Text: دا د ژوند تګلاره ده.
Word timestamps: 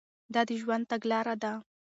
دا 0.33 0.41
د 0.47 0.49
ژوند 0.61 0.83
تګلاره 0.91 1.35
ده. 1.43 1.53